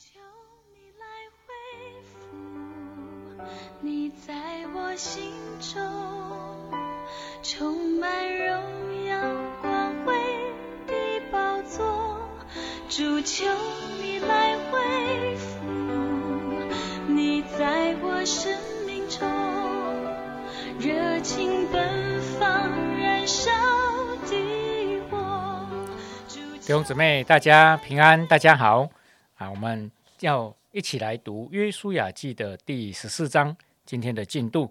[0.00, 0.20] 求
[0.72, 1.04] 你来
[1.44, 1.50] 恢
[2.04, 3.42] 复
[3.80, 4.32] 你在
[4.72, 5.74] 我心中
[7.42, 8.08] 充满
[8.38, 8.46] 荣
[9.06, 9.18] 耀
[9.60, 10.14] 光辉
[10.86, 10.94] 的
[11.32, 12.20] 宝座，
[12.88, 13.44] 主求
[14.00, 15.58] 你来恢复
[17.08, 18.56] 你在我生
[18.86, 19.28] 命中
[20.78, 23.50] 热情奔放燃烧
[24.30, 25.18] 的火。
[26.60, 28.88] 弟兄姊妹，大家平安，大家好
[29.38, 29.48] 啊！
[29.48, 33.56] 我们要一起来读《约书亚记》的第十四章。
[33.86, 34.70] 今天的进度，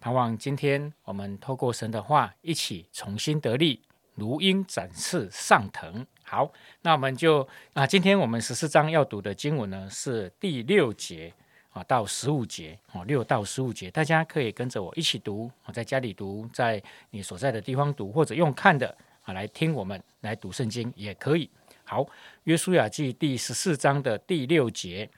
[0.00, 3.80] 盼望今天我们透过神的话，一起重新得力，
[4.16, 6.04] 如鹰展翅上腾。
[6.24, 11.32] 好，那我们就啊，今天我们十四章要读的经文呢是第六节
[11.70, 21.48] 啊到十五节哦，六到十五节，大家可以跟着我一起读，我在家里读，在你所在的地方读，或者用看的啊来听我们来读圣经也可以。
[21.88, 22.06] 好，
[22.44, 25.08] 约书亚记第十四章的第六节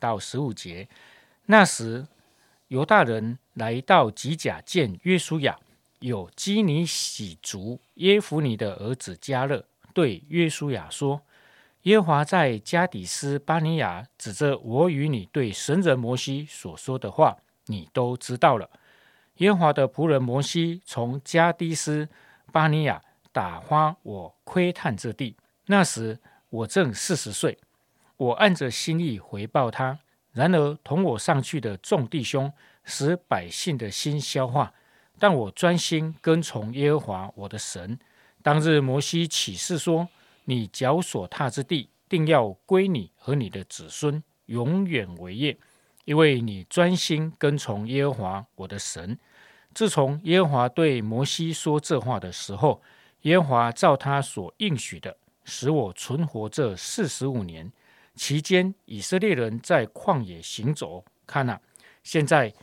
[0.00, 0.88] 到十五节，
[1.44, 2.06] 那时
[2.68, 5.58] 犹大人来到吉甲见约书亚，
[5.98, 11.20] 有基尼喜族耶夫尼的儿子加勒对约书亚说
[11.84, 18.70] ：“耶华在加底斯巴尼亚指着我与你对神人摩西所说的话，你都知道了。
[19.36, 22.08] 耶华的仆人摩西从加迪斯
[22.50, 25.36] 巴尼亚打发我窥探这地，
[25.66, 26.18] 那时
[26.50, 27.58] 我正四十岁。
[28.16, 29.98] 我按着心意回报他。
[30.32, 32.52] 然而同我上去的众弟兄
[32.84, 34.72] 使百姓的心消化，
[35.18, 37.98] 但我专心跟从耶和华我的神。
[38.42, 40.08] 当日摩西起誓说
[40.46, 45.56] ：“你脚所踏之地，定要归你和你的子孙永远为业，
[46.04, 49.18] 因为你专心跟从耶和华我的神。”
[49.72, 52.82] 自从耶和华对摩西说这话的时候，
[53.22, 57.70] 耶和华照他所应许的，使我存活这四十五年。
[58.16, 61.04] 期间，以色列人在旷野行走。
[61.26, 61.60] 看呐、
[62.02, 62.54] 现在，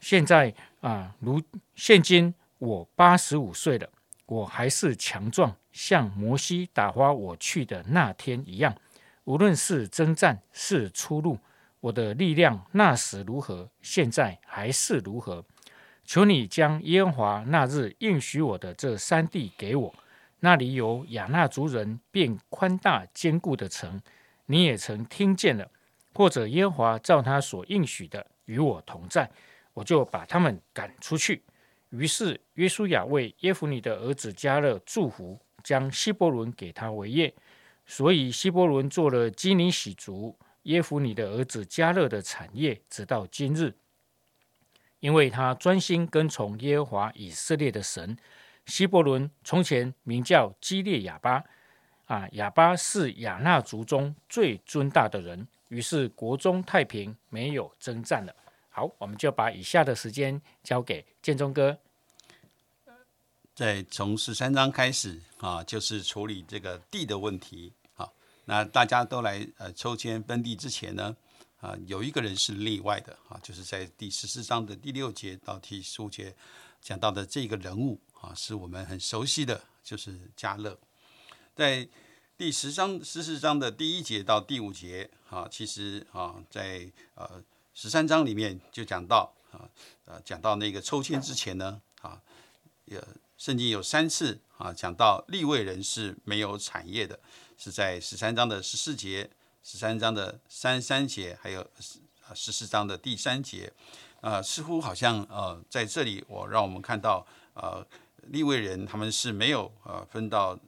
[0.00, 1.40] 现在啊，如
[1.74, 3.88] 现今我八十五岁了，
[4.26, 8.76] 我还是强壮，像摩西打发我去的那天一样。
[9.24, 11.38] 无论是征战，是出路，
[11.78, 15.44] 我的力量那时如何，现在还是如何。
[16.04, 19.94] 求你将耶和华那日应许我的这三地给我。
[20.44, 24.02] 那里有亚纳族人变宽大坚固的城，
[24.46, 25.70] 你也曾听见了。
[26.12, 29.30] 或者耶和华照他所应许的与我同在，
[29.72, 31.44] 我就把他们赶出去。
[31.90, 37.32] 于是约书亚为耶夫尼的儿子加勒祝福，将希伯伦给他为业。
[37.86, 43.74] 所以希伯伦做了基尼喜族耶夫尼的儿子加勒的产业，直到今日，
[44.98, 48.18] 因为他专心跟从耶和华以色列的神。
[48.66, 51.44] 希伯伦从前名叫基列亚巴，
[52.06, 58.34] 啊，亚巴是亚纳族中最尊大的人，于是国中太平，没有征战了。
[58.70, 61.78] 好，我们就把以下的时间交给建中哥。
[63.54, 68.08] 在从十三章开始啊，就是处理这个地的问题啊。
[68.46, 71.14] 那大家都来呃抽签分地之前呢，
[71.60, 76.34] 啊，有一个人是例外的啊，就是在第十四章的第六节到第十五节
[76.80, 80.78] 讲到的这个人物啊，是我们很熟悉的，就是加勒。
[81.54, 81.86] 在
[82.38, 87.42] 第十章十四章的第一节到第五节啊，其实啊，在呃
[87.74, 89.68] 十三章里面就讲到啊，
[90.04, 92.22] 呃讲到那个抽签之前呢啊，
[92.84, 93.02] 也
[93.36, 97.18] 圣经有三次啊讲到立位人是没有产业的，
[97.58, 99.28] 是在十三章的十四节、
[99.64, 101.98] 十三章的三三节，还有十
[102.34, 103.72] 十四章的第三节。
[104.20, 107.84] 呃，似乎好像呃在这里我让我们看到呃
[108.28, 110.58] 立位人他们是没有呃分到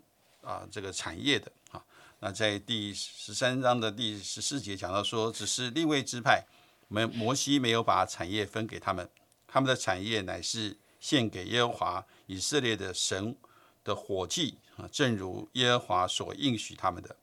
[0.43, 1.85] 啊这个产业的啊。
[2.21, 6.45] 那在第十三章的第十四节讲到说，只是立位支派，
[6.89, 9.09] 摩摩西没有把产业分给他们，
[9.47, 13.37] 他们的产业乃是献给耶和华以色列的神
[13.83, 17.17] 的火祭啊，正如耶和华所应许他们的。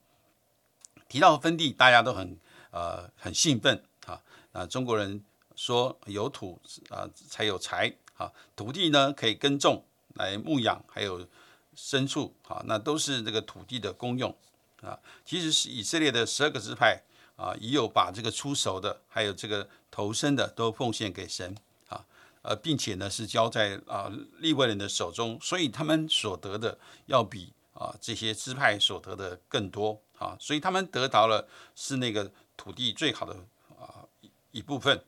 [1.08, 2.38] 提到分地，大家都很
[2.72, 4.22] 呃很兴奋啊。
[4.54, 5.24] 那中国人
[5.56, 9.84] 说有土啊才有财啊，土地呢可以耕种
[10.16, 11.28] 来牧养，还有
[11.75, 14.36] 牲畜啊，那都是这个土地的功用
[14.81, 15.00] 啊。
[15.24, 17.02] 其实是以色列的十二个支派
[17.36, 21.56] 啊，已有把这个出熟的，还有这个投生的都奉献给神
[21.88, 22.06] 啊，
[22.42, 33.34] 呃，并且呢是交在啊利未人的手中，所以他们所得的要比啊这些支派所得的更多啊，所以他们得到了是那个土地最好的
[33.80, 35.04] 啊一一部分。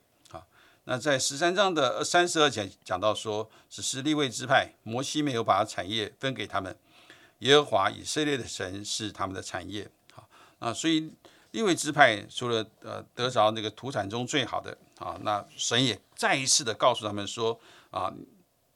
[0.86, 6.78] 那在十三章的三十二节讲到说，只是立位支派，摩西没有把产业分给他们，
[7.40, 9.90] 耶和华以色列的神是他们的产业。
[10.12, 10.28] 好，
[10.60, 11.10] 啊，所以
[11.52, 17.58] 利未支派除了呃得着那个土产中最好的啊，那神也再一次的告诉他们说
[17.90, 18.14] 啊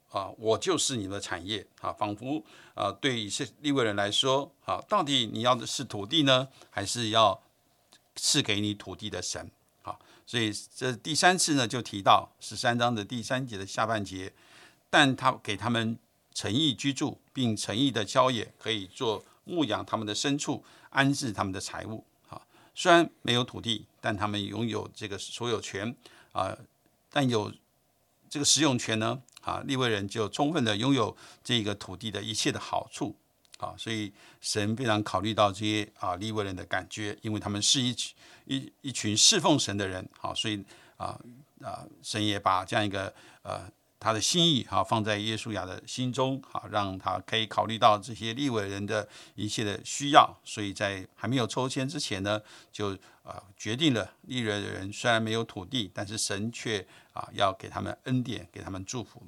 [0.09, 2.41] 啊，我就是你的产业啊，仿佛
[2.73, 7.43] 啊对以色利未人来说啊，到底你要的是土地呢，还是要
[8.15, 9.51] 赐给你土地的神？
[9.87, 14.33] 好，所以这第三次呢就提到十三章的第三节的下半节，
[14.89, 15.97] 但他给他们
[16.33, 22.03] 诚意居住，并诚意的郊野，可以做牧养他们的牲畜，安置他们的财物。
[22.75, 25.95] 虽然没有土地，但他们拥有这个所有权
[26.33, 26.53] 啊，
[27.09, 27.53] 但有
[28.29, 33.15] 这个使用权呢啊，利未人就充分的拥有这个土地的一切的好处
[33.57, 34.11] 啊，所以
[34.41, 38.15] 神非常考虑到这些啊利未人的感觉，因为他们是一群
[38.45, 40.63] 一一群侍奉神的人啊，所以
[40.97, 41.19] 啊
[41.61, 43.13] 啊神也把这样一个
[43.43, 43.69] 呃。
[43.99, 52.39] 他的心意哈放在耶稣亚的心中哈，让他可以考虑到这些立伟人的一切的需要，所以在还没有抽签之前呢，
[52.71, 59.23] 就啊决定了立伟人虽然没有土地，但是神却啊要给他们恩典，给他们祝福。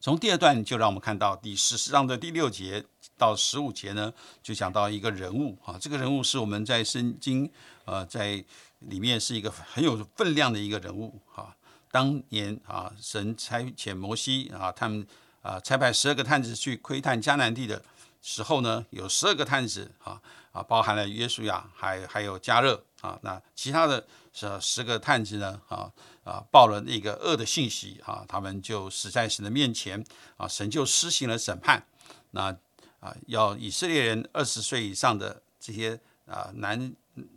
[0.00, 2.84] 从第二段就让我们看到第十四章的第六节
[3.16, 7.50] 到十五节呢，就讲到一个人物啊，这个人物是我们在圣经
[7.84, 8.44] 呃在
[8.80, 11.56] 里面是一个很有分量的一个人物啊。
[11.90, 15.06] 当年啊，神差遣摩西啊，他们
[15.42, 17.82] 啊差派十二个探子去窥探迦南地的
[18.20, 20.20] 时候呢，有十二个探子啊
[20.50, 25.92] 啊，包含了约书亚，还还有加勒啊，那其他的十十个探子呢啊
[26.24, 30.02] 啊报了那个恶的信息啊，他们就死在神的面前
[30.36, 31.86] 啊，神就施行了审判，
[32.30, 32.56] 那
[33.00, 36.94] 啊要以色列人二十岁以上的这些啊男。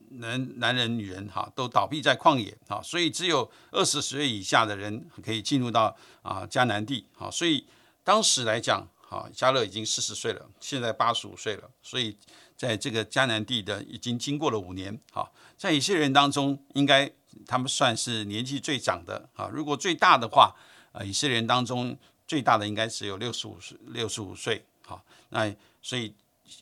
[0.10, 7.30] 男男人、女人哈都倒闭在旷野啊，所以只有二十岁以下的人可以进入到啊迦南地啊。
[7.30, 7.68] 所以
[8.06, 11.70] 当时来讲，哈加勒已经四十岁了，现在八十五岁了。
[11.82, 12.18] 所以
[12.56, 17.12] 在这个迦南地的已经经过了五年，哈，在一些人当中，应该
[17.46, 19.50] 他们算是年纪最长的啊。
[19.54, 20.56] 如果最大的话，
[20.92, 24.66] 呃，以色列人当中最大的应该只有六十五岁，六十五岁。
[24.86, 26.14] 好，那所以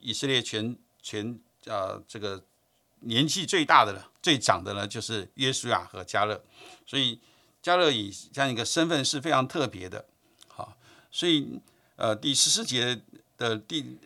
[0.01, 2.43] 以色列全全呃这个。
[3.01, 6.41] 年纪最大的了，最长的呢，就是约书亚和加勒，
[6.87, 7.19] 所以
[7.61, 10.03] 加勒以这样一个身份是非常特别的，
[10.47, 10.75] 好，
[11.11, 11.59] 所以
[11.95, 13.01] 呃第十四节
[13.37, 13.97] 的第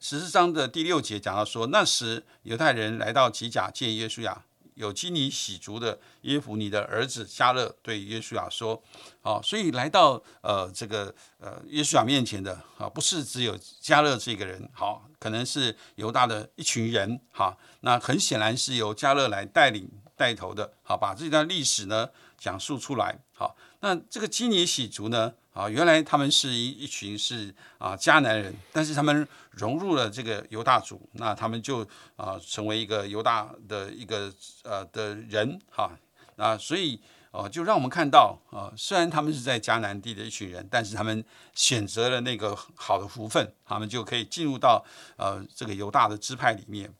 [0.00, 4.44] 十四章的第六节讲到说，那时犹太人来到吉甲见耶稣亚。
[4.74, 8.82] 有基尼喜族的耶夫尼的儿子加勒对耶稣亚说
[9.20, 22.08] ：“好，所以来到呃这个呃耶稣亚面前的啊，不是只有加勒这个人，好，可能是犹大的一群人，哈，那很显然是由加勒来带领带头的，好，把这段历史呢
[22.38, 34.32] 讲述出来，好，那这个基尼喜族呢？”啊，原来他们是一一群是啊迦南人，但是他们融入了这个犹大族，那他们就啊成为一个犹大的一个
[34.64, 35.90] 呃的人哈，
[36.36, 36.98] 那所以
[37.32, 41.22] 哦就让我们看到啊，虽然他们是在迦南地的一群人，但是他们
[41.54, 44.82] 选择了那个好的福分，他们就可以进入到
[45.16, 46.90] 呃这个犹大的支派里面。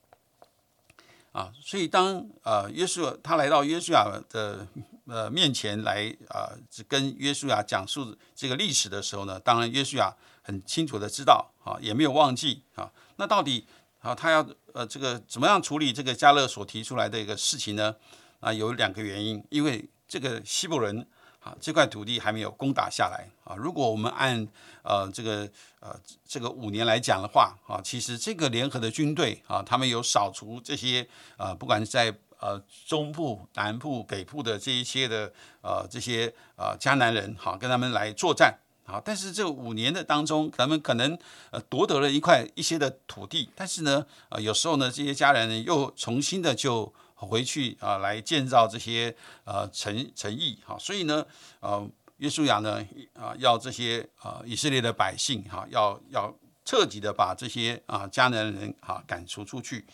[1.33, 4.67] 啊，所以当呃约书他来到约书亚的
[5.13, 6.49] 呃面前来啊，
[6.89, 10.11] 跟约书亚讲述这个历史的时候呢，当然约书亚
[10.41, 12.91] 很清楚的知道啊，也没有忘记啊。
[13.17, 13.67] 那到底
[14.01, 14.41] 啊，他要
[14.73, 17.95] 呃这个怎么样处理这个加勒所提出来的一个事情呢？
[18.41, 21.07] 啊，有两个原因，因为这个希伯伦。
[21.45, 23.57] 啊，这块土地还没有攻打下来啊！
[23.57, 24.47] 如果我们按
[24.85, 25.39] 呃这个
[25.81, 25.93] 呃
[26.25, 31.05] 这个五年来讲的话啊，其实这个联合的军队啊，他们有扫除这些
[31.37, 35.33] 呃，不管是在呃中部、南部、北部的这一些的
[35.63, 39.01] 呃这些呃迦南人，好跟他们来作战啊。
[39.03, 41.17] 但是这五年的当中，咱们可能
[41.53, 46.93] 呃夺得了一块一些的土地，但是呢呃有时候呢这些迦南人又重新的就。
[47.25, 51.25] 回去啊，来建造这些呃城城邑哈，所以呢，
[51.61, 52.85] 呃，约书亚呢
[53.15, 56.35] 啊，要这些啊以色列的百姓哈，要要
[56.65, 59.87] 彻底的把这些啊迦南人哈赶出出去，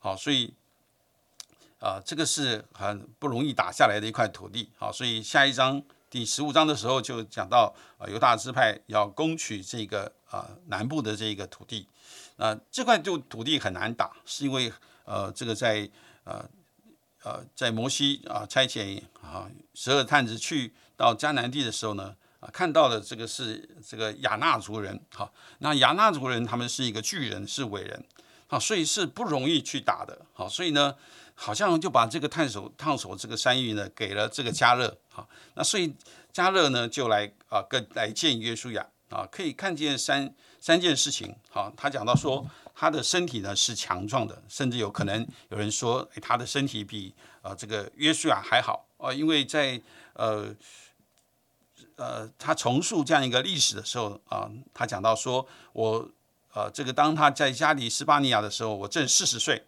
[0.00, 0.52] 好，所以
[1.82, 11.88] 啊，这个是很不容易打下来的一块土地，好，所以下一章第十五章的时候就讲到啊犹大支派要攻取这个啊南部的这个土地，
[12.36, 14.72] 啊这块就土地很难打，是因为
[15.04, 15.90] 呃这个在
[16.22, 16.48] 呃。
[17.24, 28.04] 呃，在摩西啊差遣啊十二探子去到迦南地的时候呢，啊看到的这个是这个亚纳族人，好，那亚纳族人他们是一个巨人，是伟人，
[28.48, 30.96] 好，所以是不容易去打的，好，所以呢，
[31.34, 35.92] 好像就把这个探手烫手这个山芋呢给了这个加勒，好，那所以
[36.32, 41.34] 加勒呢就来啊跟来见约书亚啊，可以看见三三件事情。
[41.50, 49.80] 好，他讲到说他的身体呢是强壮的，甚至有可能有人说，诶他的身体比啊这个约书亚还好啊，因为在
[50.12, 50.54] 呃
[51.96, 56.08] 呃他重塑这样一个历史的时候啊，他讲到说我
[56.54, 59.66] 呃这个当他在加里斯巴尼亚的时候，我正四十岁。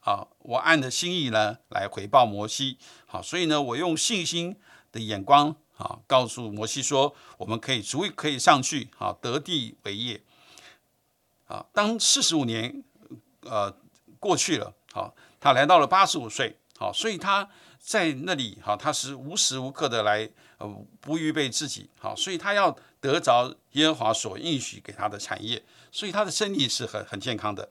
[0.00, 2.78] 啊，我按着心意呢来回报摩西。
[3.06, 4.56] 好，所以呢，我用信心
[4.90, 10.22] 的眼光啊，告诉摩西说，我们可以足以可以上去，好得地为业。
[11.46, 12.82] 啊，当四十五年
[13.42, 13.76] 呃
[14.18, 27.70] 过去了，好，他来到了八十五岁，好，所以他在那里，好，他是无时无刻的来呃不预备自己，好，所以他要得着耶和华所应许给他的产业，所以他的身体是很很健康的。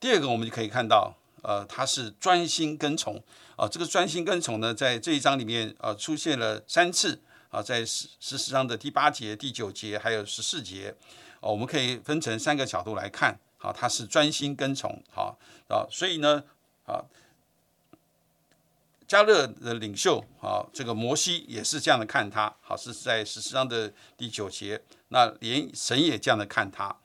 [0.00, 1.14] 第二个，我们就可以看到。
[1.46, 3.22] 呃，他是专心跟从
[3.54, 10.92] 啊，这个专心跟从呢，在这一章里面啊出现了三次啊，在十十四章的第八节、第九节还有十四节，
[11.38, 15.38] 哦，我们可以分成三个角度来看，好，他是专心跟从，好
[15.68, 16.42] 啊，所以呢，
[16.84, 17.04] 啊，
[19.06, 26.96] 加勒的领袖啊，这个摩西也是这样的看他，好，是在十四章的第九节，那连神也这样的看他。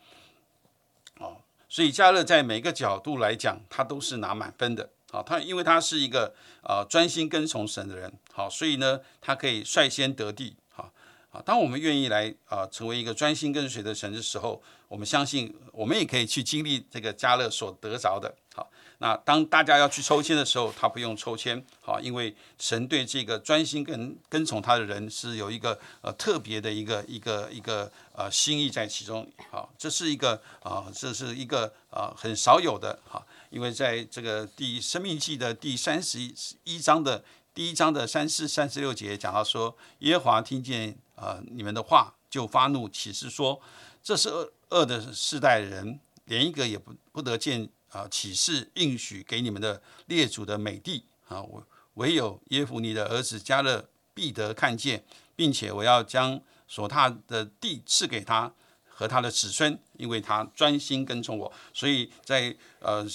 [1.72, 4.90] 所以加勒在每个角度来讲，他都是拿满分的。
[5.10, 10.58] 好，他因为他是一个呃专心跟从神的人，好，所以呢，他可以率先得地。
[10.68, 10.92] 好，
[11.32, 18.36] 啊，当我们愿意来啊成为一个专心跟随的神的时候，我们相信我们也可以去经历这个加勒所得着的。
[18.54, 18.70] 好。
[19.02, 36.20] 那当大家要去抽签的时候，他不用抽签，好，因为神对这个专心跟跟从他的人是有一个呃特别的一个一个一个呃心意在其中，好，这是一个啊，这是一个啊很少有的哈，因为在这个第生命记的第三十
[36.64, 37.24] 一章的
[37.56, 43.60] 第一章的三四三十六节讲到说，耶和华听见啊你们的话就发怒，启示说
[44.04, 47.68] 这是恶恶的世代人，连一个也不不得见。
[47.92, 48.08] 啊！
[48.10, 51.62] 启示应许给你们的列祖的美地啊，我
[51.96, 55.04] 唯有耶夫尼的儿子加勒必得看见，
[55.36, 58.54] 并且我要将所踏的地赐给他
[58.88, 61.52] 和他的子孙，因为他专心跟从我。
[61.74, 63.06] 所以在呃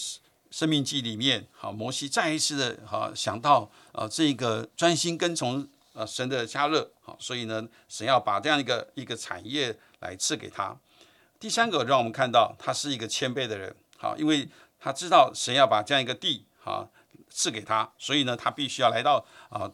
[0.50, 10.76] 生命记里面，好摩西再一次的哈想到啊这个专心跟从呃神的加勒，好，所以呢神要把这样一个一个产业来赐给他。
[11.40, 14.46] 第三个让我们看到他是一个谦卑的人，好，因为。
[14.86, 16.88] 他知道神要把这样一个地啊
[17.28, 19.68] 赐给他，所以呢，他必须要来到啊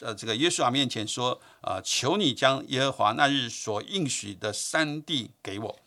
[0.00, 5.78] 呃这个耶稣啊面前说啊，求你将耶和华那日所应许的山地给我。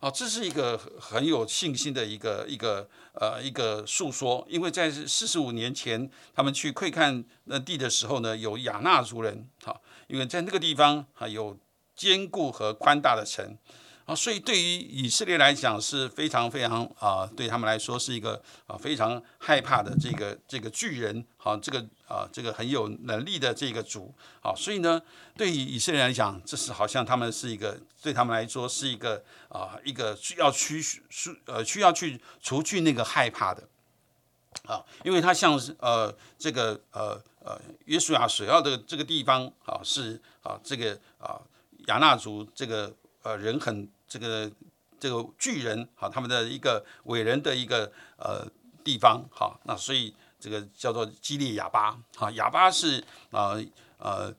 [0.00, 11.56] 哦，这是一个很有信心的一个一个呃一个诉说，因为在四十五年前他们去窥看那地的时候呢，有亚纳族人，好，因为在那个地方还有
[11.94, 13.56] 坚固和宽大的城。
[14.06, 25.02] 啊，所以对于以色列来讲是非常非常啊，对他们来说是一个啊非常害怕的这个这个巨人，好，这个啊这个很有能力的这个主，好，所以呢，
[25.36, 33.68] 对于以色列来讲，这是好像他们是一个对他们来说是一个啊一个需要驱需呃需要去除去那个害怕的，
[34.68, 41.42] 啊，因为他像是呃这个呃呃约书亚所要的这个地方啊是啊这个啊
[41.88, 42.94] 亚纳族这个
[43.24, 43.90] 呃人很。
[44.08, 44.50] 这个
[44.98, 48.46] 这个巨人好，他们的一个伟人的一个呃
[48.84, 53.56] 地方好，那所以这个叫做基列亚巴好，亚巴是啊
[53.98, 54.32] 呃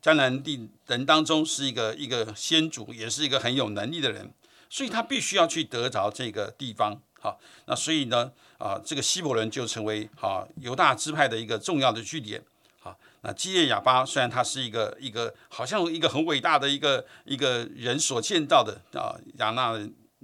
[0.00, 4.32] 迦南地人当中是一个一个先祖，也是一个很有能力的人，
[4.68, 12.42] 所以他必须要去得着这个地方好，那所以呢啊这个希伯伦就成为好犹大支派的一个重要的据点。
[12.82, 19.72] 好那基列亚巴虽然他是一个一个好像一个很伟大的一个一个人所建造的啊亚纳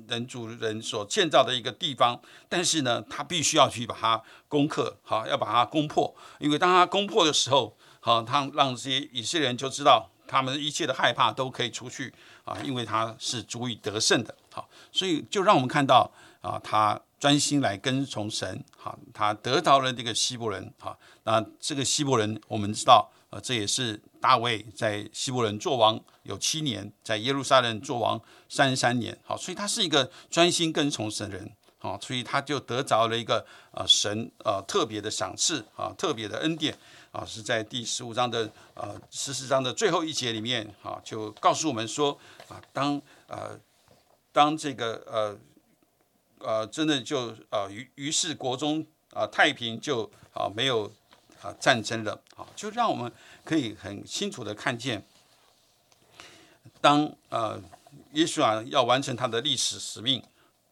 [0.08, 12.12] 人主人所建造的一个地方，但是呢，他必须要去把它攻克，好要把它攻破，因为当他攻破的时候，好他让这些以色列人就知道他们一切的害怕都可以出去
[12.44, 16.10] 啊，因为他是足以得胜的，好，所以就让我们看到
[16.40, 17.00] 啊他。
[17.18, 36.78] 专心来跟从神，好，他得到了这个希伯伦，好，那这个希伯伦我们知道，呃，这也是大卫在希伯伦做王有七年，在耶路撒冷做王三十三年，好，所以他是一个专心跟从神人，好，所以他就得着了一个呃神呃特别的赏赐啊，特别的恩典
[37.10, 43.58] 啊，是在第十五章的呃十四章的最后一节里面，啊，就告诉我们说啊，当呃
[44.32, 45.37] 当这个呃。
[46.40, 50.92] 呃，真的就呃，于于是国中啊太平就啊没有
[51.42, 53.12] 啊战争了啊，就让我们
[53.45, 55.07] 可以很清楚的看见，
[56.80, 57.61] 当呃
[58.12, 60.23] 耶稣啊要完成他的历史使命，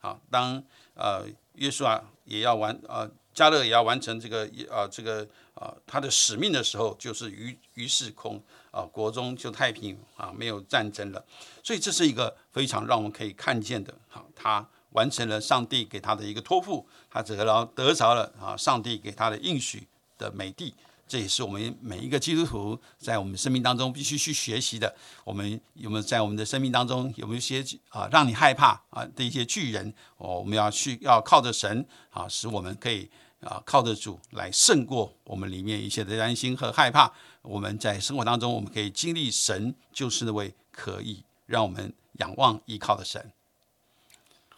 [0.00, 0.62] 啊，当
[0.94, 11.24] 呃耶稣啊也要完呃加勒也要完成这个呃这个啊他的使命的时候，就是于于是空啊国中就太平啊没有战争了，
[11.62, 19.86] 所以这是一个非常让我们可以看见的，啊，他完成了上帝给他的一个托付，他得了得着了啊上帝给他的应许
[20.18, 20.74] 的美地。
[21.06, 24.92] 这也是我们每一个基督徒在我们生命当中必须去学习的。
[25.22, 29.94] 我们有没有在我们的生命当中有没有一些啊让你害怕啊的一些巨人？
[30.16, 33.08] 哦，我们要去要靠着神啊，使我们可以
[33.40, 37.12] 啊靠着主来胜过我们里面一些的担心和害怕。
[37.42, 43.35] 我们在生活当中，我们可以经历神就是那位可以让我们仰望依靠的神。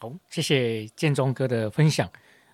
[0.01, 2.09] 好，谢谢建中哥的分享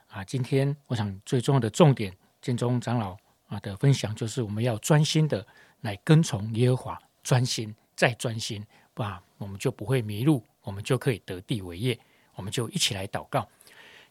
[0.06, 0.24] 啊！
[0.24, 2.10] 今天我想最重要的重点，
[2.40, 3.14] 建中长老。
[3.48, 5.46] 啊的分享就是我们要专心的
[5.82, 11.96] 来跟从耶和华，专心再专心，吧，我们就不会迷路，我们就可以得地为业。
[12.34, 13.46] 我们就一起来祷告，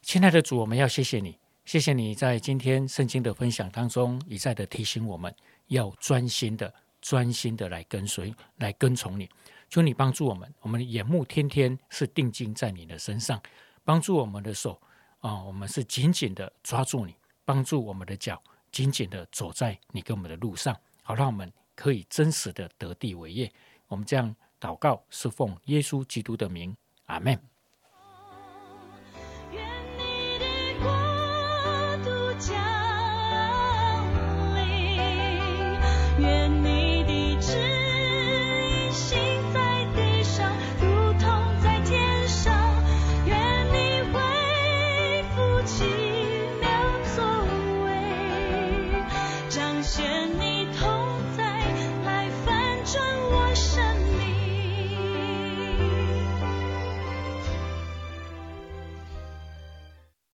[0.04, 1.36] 亲爱的主，我们要谢谢你，
[1.66, 5.34] 谢谢你在今天圣经的分享当中一再的提醒我们
[5.70, 6.72] 要专心的、
[7.02, 9.28] 专心的来跟随、来跟从你。
[9.74, 13.42] 求你帮助我们，我们的眼目天天是定睛在你的身上，
[13.84, 14.80] 帮助我们的手
[15.18, 18.40] 啊，我们是紧紧的抓住你，帮助我们的脚。
[18.72, 23.52] 紧紧的走在你跟我们的路上，好让我们可以真实的得地为业。
[23.88, 27.36] 我们这样祷告，是奉耶稣基督的名，阿门。
[32.38, 32.62] 彰
[36.62, 36.73] 显。